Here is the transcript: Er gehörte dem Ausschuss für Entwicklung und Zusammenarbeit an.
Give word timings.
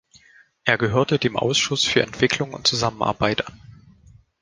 Er 0.63 0.79
gehörte 0.79 1.19
dem 1.19 1.37
Ausschuss 1.37 1.85
für 1.85 2.01
Entwicklung 2.01 2.53
und 2.55 2.65
Zusammenarbeit 2.65 3.47
an. 3.47 3.61